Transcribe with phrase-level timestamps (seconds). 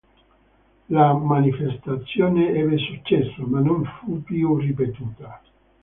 [0.89, 5.39] La manifestazione ebbe successo, ma non fu più ripetuta.